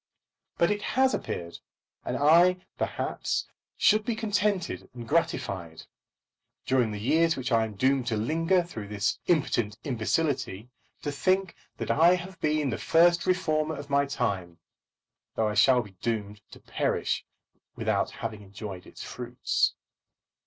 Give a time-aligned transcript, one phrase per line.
[0.57, 1.59] But it has appeared;
[2.03, 5.83] and I perhaps should be contented and gratified,
[6.65, 10.71] during the years which I am doomed to linger through impotent imbecility,
[11.03, 14.57] to think that I have been the first reformer of my time,
[15.35, 17.23] though I shall be doomed to perish
[17.75, 19.75] without having enjoyed its fruits.